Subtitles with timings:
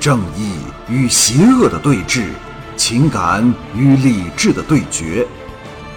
[0.00, 2.28] 正义与邪恶的对峙，
[2.76, 5.26] 情感与理智的对决，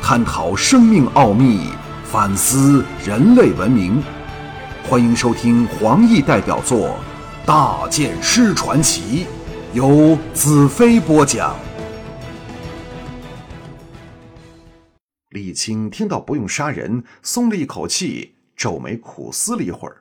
[0.02, 1.70] 探讨生命奥秘，
[2.04, 4.02] 反思人类文明。
[4.84, 6.98] 欢迎收听黄奕代表作
[7.46, 9.28] 《大剑师传奇》，
[9.76, 11.56] 由子飞播讲。
[15.30, 19.98] 李青听到不用杀人，松了一口气，皱眉苦思了一会儿。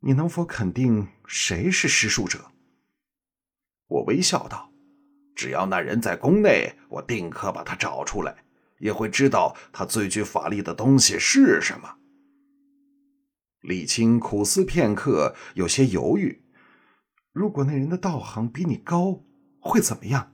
[0.00, 2.46] 你能否肯定谁是施术者？
[3.94, 4.72] 我微笑道
[5.36, 8.44] ：“只要那人在宫内，我定可把他找出来，
[8.78, 11.96] 也会知道他最具法力的东西是什么。”
[13.62, 16.42] 李青苦思片刻，有些犹豫
[17.32, 19.20] ：“如果那人的道行比你高，
[19.60, 20.32] 会怎么样？”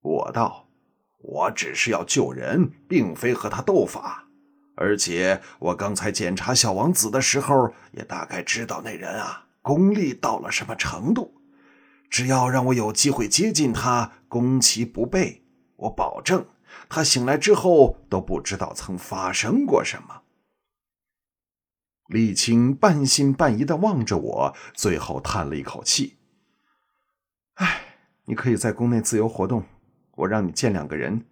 [0.00, 0.70] 我道
[1.20, 4.26] ：“我只是要救人，并非和他斗法。
[4.74, 11.41] 而且我刚才检查小王子的时候，也大概知道那人啊功力到了什么程度。
[12.12, 15.46] 只要让我有机会接近他，攻其不备，
[15.76, 16.46] 我保证
[16.86, 20.20] 他醒来之后都不知道曾发生过什么。”
[22.08, 26.18] 李青半信半疑的望着我，最后叹了一口气
[27.56, 27.96] ：“哎，
[28.26, 29.64] 你可以在宫内自由活动，
[30.16, 31.24] 我让你见两个人，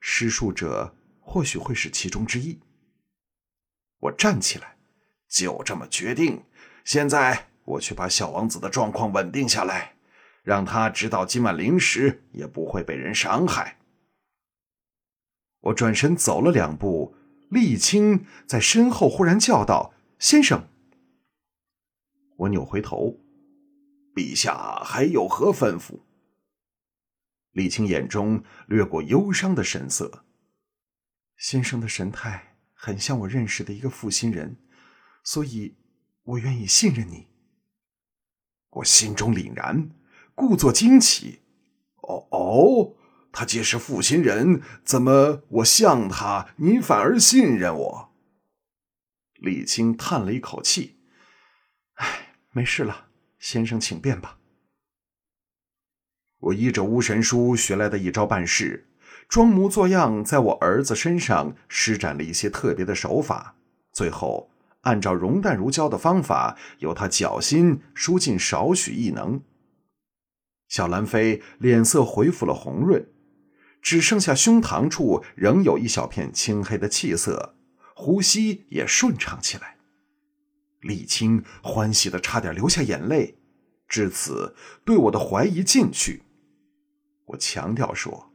[0.00, 2.60] 施术者或许会是其中之一。”
[4.00, 4.76] 我站起来，
[5.30, 6.44] 就这么决定。
[6.84, 9.95] 现在我去把小王子的状况稳定下来，
[10.46, 13.78] 让他直到今晚零时也不会被人伤害。
[15.58, 17.16] 我转身走了两步，
[17.50, 19.92] 沥青在身后忽然叫道。
[20.20, 20.68] 先生，
[22.36, 23.18] 我扭回头，
[24.14, 25.98] 陛下还有何吩咐？
[27.50, 30.24] 李青眼中掠过忧伤的神色。
[31.36, 34.56] 先生的神态很像我认识的一个负心人，
[35.24, 35.74] 所以
[36.22, 37.26] 我愿意信任你。
[38.70, 39.90] 我心中凛然，
[40.36, 41.40] 故作惊奇
[42.06, 42.94] ：“哦哦，
[43.32, 48.12] 他既是负心人，怎么我像他，您反而信任我？”
[49.40, 50.98] 李青叹了一口气
[51.96, 53.06] ：“哎，没事了，
[53.38, 54.36] 先生请便吧。”
[56.38, 58.86] 我依着巫神书学来的一招办事，
[59.26, 63.56] 装模作样在我儿子身上施展了一些特别的手法，
[63.90, 64.50] 最后
[64.82, 69.42] 按照熔淡如胶的方法，由他脚心输进少许异能。
[70.68, 73.08] 小兰妃脸色恢复了红润，
[73.80, 77.54] 只剩下胸膛处仍有一小片青黑的气色。
[77.98, 79.78] 呼吸也顺畅起来，
[80.80, 83.38] 李青欢喜的差点流下眼泪。
[83.88, 86.22] 至此，对我的怀疑尽去。
[87.24, 88.32] 我强调说：“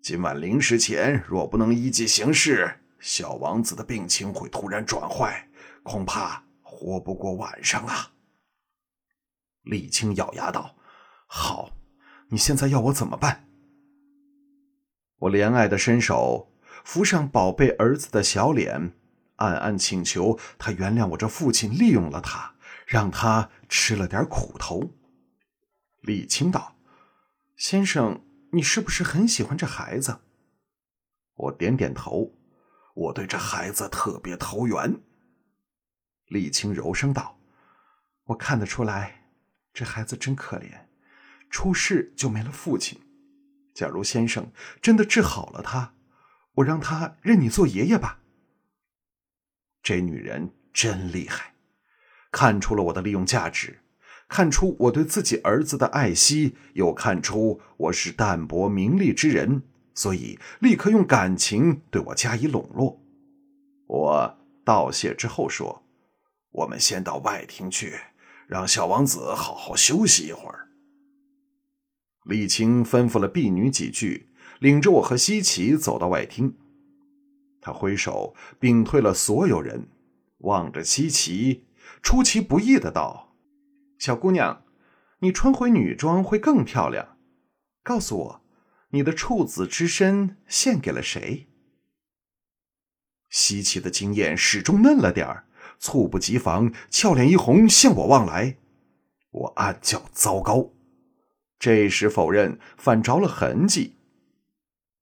[0.00, 5.48] 今晚零时前若不能依计行事，小王子的病情会突然转坏，
[5.82, 8.12] 恐怕活不过晚上啊。”
[9.64, 10.76] 李青咬牙道
[11.26, 11.70] ：“好，
[12.28, 13.48] 你现在要我怎么办？”
[15.20, 16.52] 我怜爱的伸手。
[16.84, 18.92] 扶上宝贝儿子的小脸，
[19.36, 22.54] 暗暗请求他原谅我这父亲利用了他，
[22.86, 24.92] 让他吃了点苦头。
[26.02, 26.76] 李青道
[27.58, 30.20] ：“先生，你是不是很喜欢这孩子？”
[31.34, 32.32] 我点点头，
[32.94, 35.00] 我对这孩子特别投缘。
[36.28, 37.36] 李青柔声道
[38.26, 39.28] ：“我看得出来，
[39.72, 40.85] 这孩子真可怜，
[41.50, 42.98] 出事就没了父亲。
[43.74, 45.92] 假如先生真的治好了他。”
[46.56, 48.20] 我让他认你做爷爷吧。
[49.82, 51.52] 这女人真厉害，
[52.32, 53.80] 看出了我的利用价值，
[54.26, 63.02] 看出我对自己儿子的爱惜，又看出我是淡泊名利之人，所以立刻用感情对我加以笼络。
[63.86, 65.84] 我道谢之后说
[66.52, 68.00] ：“我们先到外厅去，
[68.46, 70.70] 让小王子好好休息一会儿。”
[72.26, 74.28] 李青吩咐了婢女几句。
[74.58, 76.56] 领着我和西奇走到外厅，
[77.60, 79.88] 他挥手屏退了所有人，
[80.38, 81.66] 望着西奇，
[82.02, 83.36] 出其不意的道
[84.00, 84.64] ：“小姑娘，
[85.18, 87.18] 你穿回女装会更漂亮。
[87.82, 88.40] 告诉我，
[88.92, 91.48] 你的处子之身献给了谁？”
[93.28, 95.44] 西奇的经验始终嫩了点儿，
[95.78, 98.56] 猝不及防，俏脸一红，向我望来。
[99.32, 100.70] 我暗叫糟糕，
[101.58, 103.96] 这时否认，反着了痕迹。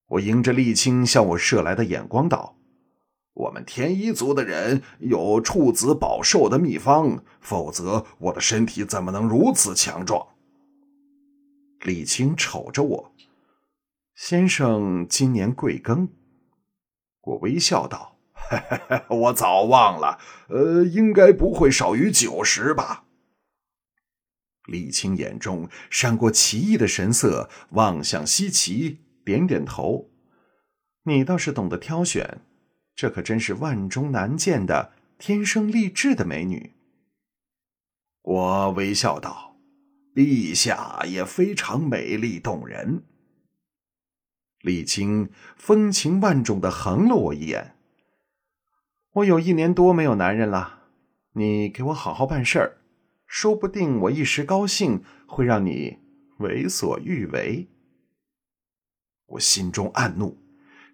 [0.09, 2.57] 我迎着沥青向我射来的眼光道
[3.35, 10.29] ：“我们天一族的人有处子保寿的秘方，否则我的身体怎么能如此强壮？”
[11.81, 13.13] 沥青瞅着我
[14.15, 16.09] ：“先生今年贵庚？”
[17.23, 18.17] 我微笑道
[19.09, 20.19] ：“我早忘了，
[20.49, 23.04] 呃，应该不会少于九十吧。”
[24.67, 30.11] 李青眼中闪过奇异的神色，望向西岐，点点头
[31.05, 32.41] ：“你倒是懂得挑选，
[32.95, 36.73] 这可真是万中难见的天生丽质的美女。”
[38.23, 39.57] 我微笑道
[40.17, 43.03] ：“陛下也非常美丽动人。”
[44.63, 47.77] 李青风情万种的横了我一眼
[49.13, 50.85] ：“我有一年多没有男人了，
[51.33, 52.79] 你给我好好办事儿。”
[53.27, 55.99] 说不定我一时高兴会让你
[56.39, 57.69] 为所欲为。
[59.27, 60.39] 我心中暗怒，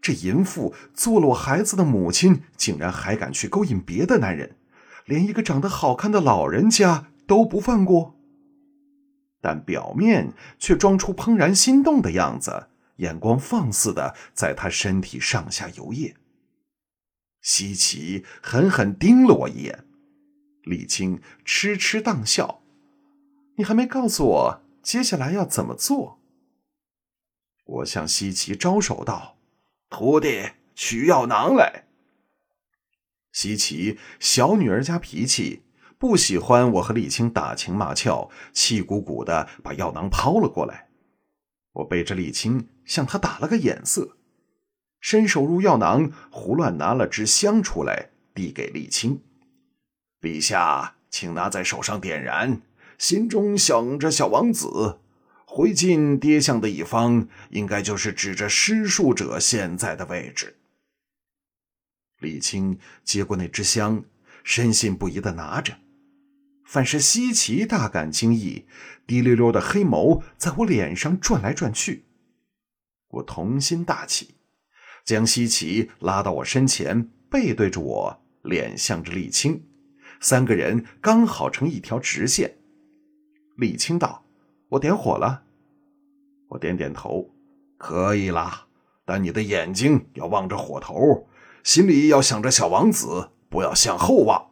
[0.00, 4.56] 这淫妇做了我孩子的母亲，竟然还敢去勾引别的男人，
[5.05, 8.17] 连一个长得好看的老人家都不放过。
[9.43, 16.15] 但表面却装出怦然心动的样子，眼光放肆的在他身体上下游曳。
[17.43, 19.85] 西岐狠狠盯了我一眼。
[20.62, 22.62] 李青痴痴荡笑
[23.56, 26.18] ：“你还没告诉我接下来要怎么做。”
[27.66, 29.36] 我向西岐招手道
[29.88, 31.84] ：“徒弟，取药囊来。”
[33.32, 35.62] 西岐小女儿家脾气，
[35.98, 40.88] 不喜欢我和李青打情骂俏，气鼓鼓的把药囊抛了过来。
[41.74, 44.16] 我背着李青向他打了个眼色，
[45.00, 49.22] 伸手入药囊，胡乱拿了支香出来，递给李青。
[50.20, 52.61] 陛下，请拿在手上点燃，
[52.99, 54.99] 心中想着小王子，
[55.46, 60.56] 回进跌向的一方，应该就是指着施术者现在的位置。
[62.19, 64.05] 李青接过那支香，
[64.44, 65.78] 深信不疑的拿着。
[66.67, 68.67] 反是西奇大感惊异，
[69.06, 72.05] 滴溜溜的黑眸在我脸上转来转去。
[73.08, 74.34] 我童心大起，
[75.05, 79.64] 将西奇拉到我身前，背对着我，脸向着李青。
[80.20, 82.58] 三个人刚好成一条直线。
[83.56, 84.25] 李青道
[84.70, 85.43] ：“我点火了。”
[86.49, 87.31] 我点点头
[87.78, 88.67] ：“可以啦，
[89.05, 91.28] 但你的眼睛要望着火头，
[91.64, 94.50] 心里要想着小王子，不要向后望。”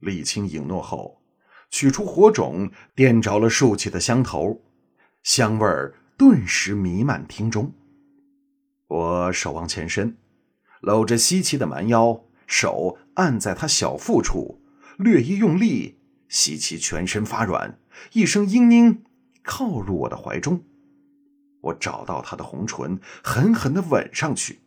[0.00, 1.22] 李青应诺后，
[1.70, 4.60] 取出火种，点着了竖起的香头，
[5.22, 7.72] 香味儿顿时弥漫厅中。
[8.88, 10.16] 我手往前伸，
[10.80, 12.24] 搂着西岐的蛮腰。
[12.50, 14.60] 手按在他小腹处，
[14.98, 17.78] 略一用力，西岐全身发软，
[18.12, 18.98] 一声嘤嘤，
[19.44, 20.64] 靠入我的怀中。
[21.60, 24.58] 我找到他的红唇，狠狠的吻上去。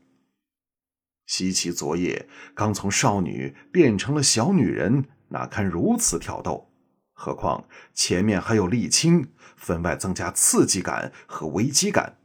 [1.25, 6.69] 西岐昨夜刚从少女变成了小女人，哪堪如此挑逗？
[7.11, 9.27] 何况前面还有沥青，
[9.57, 12.17] 分外增加刺激感和危机感。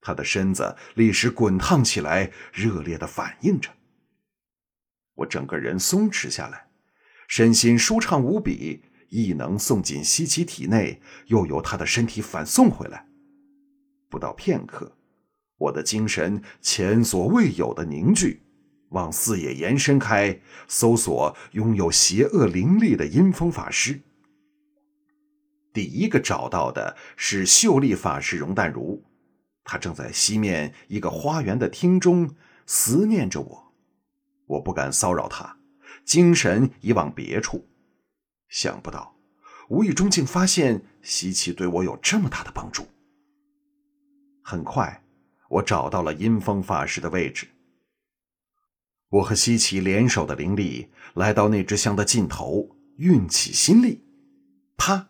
[0.00, 3.70] 他的身子立时滚烫起来，热烈的反应着。
[5.16, 6.68] 我整个人松弛下来，
[7.28, 13.06] 身心舒畅无比，异能送进西岐体内，又由他的身体反送回来。
[14.08, 14.96] 不到片刻，
[15.58, 18.42] 我的精神前所未有的凝聚，
[18.90, 24.00] 往四野延伸开，搜索拥有邪恶灵力的阴风法师。
[25.72, 29.02] 第一个找到的是秀丽法师容淡如，
[29.64, 32.34] 她正在西面一个花园的厅中
[32.66, 33.65] 思念着我。
[34.46, 35.58] 我不敢骚扰他，
[36.04, 37.68] 精神已往别处。
[38.48, 39.16] 想不到，
[39.68, 42.86] 无意中竟发现西岐对我有这么大的帮助。
[44.42, 45.02] 很快，
[45.48, 47.48] 我找到了阴风法师的位置。
[49.08, 54.04] 我和西岐联手的灵力来到那只香的尽头，运起心力，
[54.76, 55.08] 啪，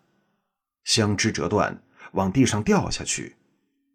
[0.85, 3.37] 香枝折断，往地上掉下去，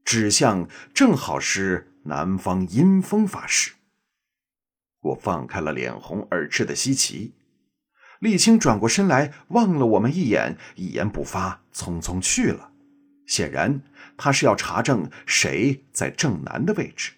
[0.03, 3.73] 指向正好是南方阴风法师。
[5.01, 7.31] 我放开了脸红耳赤的西岐，
[8.19, 12.71] 沥青转过身来望了我们一眼，一言不发，匆匆去了。
[13.25, 13.81] 显然，
[14.17, 17.13] 他是要查证谁在正南的位置。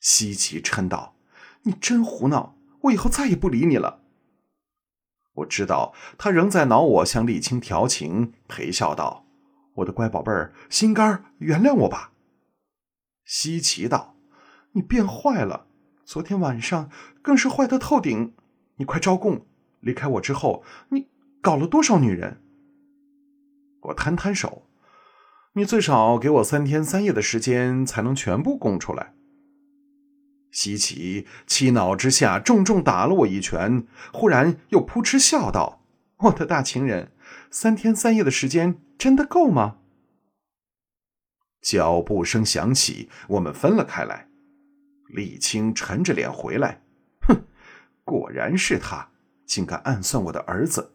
[0.00, 1.16] 西岐嗔道
[1.62, 2.56] ：“你真胡闹！
[2.82, 4.02] 我以后再也不理你了。”
[5.36, 9.26] 我知道他仍在恼我向沥青调情，陪笑道
[9.76, 12.12] ：“我的乖宝贝儿，心肝原谅我吧。”
[13.24, 14.16] 西岐道
[14.72, 15.66] ：“你变坏了。”
[16.06, 16.88] 昨天晚上
[17.20, 18.32] 更是坏的透顶，
[18.76, 19.44] 你快招供！
[19.80, 21.08] 离开我之后，你
[21.40, 22.40] 搞了多少女人？
[23.82, 24.62] 我摊摊手，
[25.54, 29.14] 你最少给我三天三夜的时间，才能全部供出来。
[30.52, 35.82] 西岐气恼之下，重重打了我一拳，忽然又扑哧笑道
[36.18, 37.10] ：“我的大情人，
[37.50, 39.78] 三天三夜的时间真的够吗？”
[41.60, 44.28] 脚步声响起，我们分了开来。
[45.08, 46.82] 李青沉着脸回来，
[47.20, 47.44] 哼，
[48.04, 49.10] 果然是他，
[49.46, 50.92] 竟敢暗算我的儿子！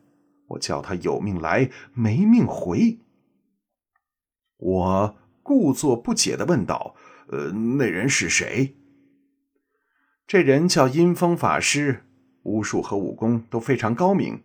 [0.47, 2.99] 我叫他有命来，没命回。
[4.57, 6.95] 我故作不解的问道
[7.31, 8.75] ：“呃，那人是谁？”
[10.27, 12.03] 这人叫阴风法师，
[12.43, 14.43] 巫术和武功都非常高明。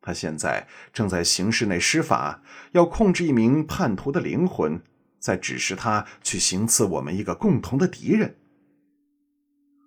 [0.00, 2.42] 他现在正在刑室内施法，
[2.72, 4.80] 要控制一名叛徒的灵魂，
[5.18, 8.36] 再指示他去行刺我们一个共同的敌人。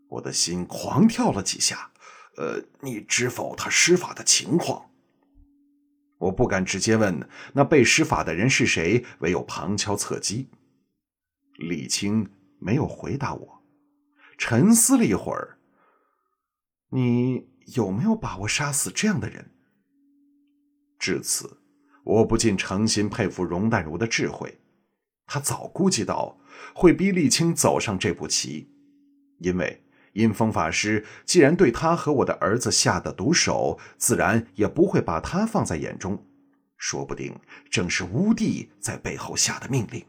[0.09, 1.91] 我的心狂跳了几下。
[2.37, 4.91] 呃，你知否他施法的情况？
[6.19, 10.49] 我不敢直接问那被施法的人是谁，唯有旁敲侧击。
[11.57, 13.63] 李青没有回答我，
[14.37, 15.59] 沉思了一会儿。
[16.91, 19.51] 你有没有把握杀死这样的人？
[20.97, 21.59] 至此，
[22.03, 24.61] 我不禁诚心佩服容淡如的智慧。
[25.25, 26.39] 他早估计到
[26.73, 28.71] 会逼沥青走上这步棋，
[29.39, 29.83] 因为。
[30.13, 36.25] 阴风法师既然对他和我的儿子下的毒手，自然也不会把他放在眼中。
[36.77, 37.37] 说不定
[37.69, 40.03] 正是乌帝在背后下的命令，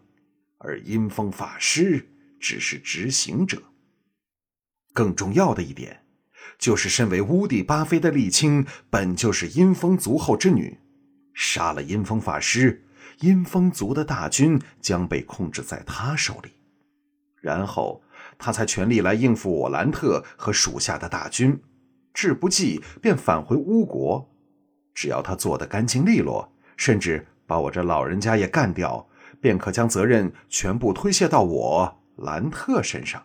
[0.58, 2.08] 而阴风法师
[2.40, 3.62] 只是执行者。
[4.92, 6.04] 更重要的一点，
[6.58, 10.78] 就是身为乌帝巴菲的沥青本就是阴风族后之女，
[11.34, 12.84] 杀了阴风法师，
[13.18, 16.50] 阴风族的大军将被控制在他手里，
[17.40, 18.02] 然后。
[18.40, 21.62] 他才全力来应付我兰特和属下的大军，
[22.14, 24.28] 志不济便返回乌国。
[24.94, 29.06] 只要他做得干净利落，甚至把我这老人家也干掉，
[29.40, 33.22] 便可将责任全部推卸到我兰特身上。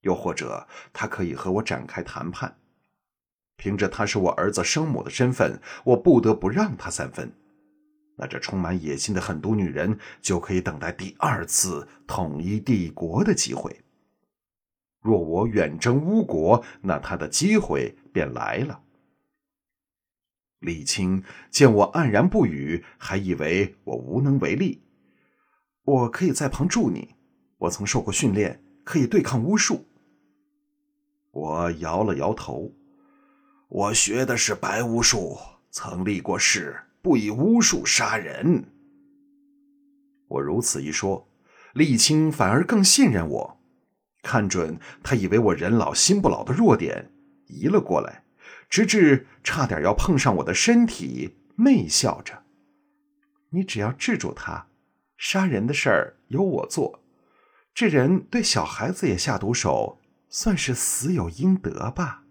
[0.00, 2.56] 又或者，他可以和我展开谈判，
[3.56, 7.32] 凭着他是我儿子生母的身份，我不得不让他三分。
[8.16, 13.81] 那这充满野心的狠毒女人就可以等待第二次统一帝国的机会。
[15.02, 18.80] 若我远征乌国，那他的机会便来了。
[20.60, 24.84] 李青见我黯然不语，还以为我无能为力。
[25.84, 27.16] 我可以在旁助你，
[27.58, 29.84] 我曾受过训练，可以对抗巫术。
[31.32, 32.72] 我摇了摇头，
[33.68, 35.36] 我学的是白巫术，
[35.72, 38.72] 曾立过誓，不以巫术杀人。
[40.28, 41.28] 我如此一说，
[41.74, 43.61] 李青反而更信任我。
[44.22, 47.10] 看准他以为我人老心不老的弱点，
[47.48, 48.22] 移了过来，
[48.70, 52.44] 直至差点要碰上我的身体，媚笑着
[53.50, 54.68] ：“你只要制住他，
[55.16, 57.02] 杀人的事儿由我做。
[57.74, 59.98] 这人对小孩子也下毒手，
[60.28, 62.21] 算是死有应得吧。”